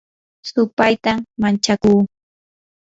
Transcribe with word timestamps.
supaytam 0.49 1.17
manchakuu 1.41 2.01